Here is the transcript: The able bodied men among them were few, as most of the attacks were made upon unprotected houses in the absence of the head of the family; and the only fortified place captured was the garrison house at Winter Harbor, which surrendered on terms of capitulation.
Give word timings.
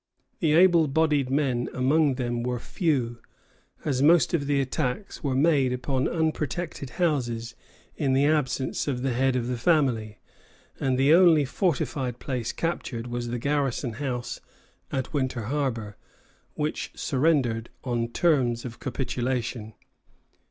The 0.39 0.53
able 0.53 0.87
bodied 0.87 1.29
men 1.29 1.69
among 1.75 2.15
them 2.15 2.41
were 2.41 2.57
few, 2.57 3.19
as 3.85 4.01
most 4.01 4.33
of 4.33 4.47
the 4.47 4.59
attacks 4.59 5.23
were 5.23 5.35
made 5.35 5.71
upon 5.71 6.07
unprotected 6.07 6.89
houses 6.97 7.53
in 7.95 8.13
the 8.13 8.25
absence 8.25 8.87
of 8.87 9.03
the 9.03 9.13
head 9.13 9.35
of 9.35 9.45
the 9.45 9.59
family; 9.59 10.17
and 10.79 10.97
the 10.97 11.13
only 11.13 11.45
fortified 11.45 12.17
place 12.17 12.51
captured 12.51 13.05
was 13.05 13.27
the 13.27 13.37
garrison 13.37 13.93
house 13.93 14.41
at 14.91 15.13
Winter 15.13 15.43
Harbor, 15.43 15.97
which 16.55 16.89
surrendered 16.95 17.69
on 17.83 18.07
terms 18.07 18.65
of 18.65 18.79
capitulation. 18.79 19.75